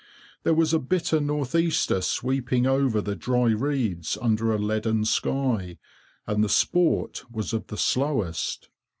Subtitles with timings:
[0.41, 5.77] There was a bitter north easter sweeping over the dry reeds under a leaden sky,
[6.25, 8.69] and the sport was of the slowest.